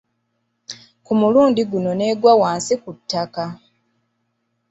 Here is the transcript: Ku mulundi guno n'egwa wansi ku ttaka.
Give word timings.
Ku 1.05 1.11
mulundi 1.21 1.61
guno 1.71 1.91
n'egwa 1.95 2.31
wansi 2.41 2.73
ku 2.83 2.91
ttaka. 2.97 3.45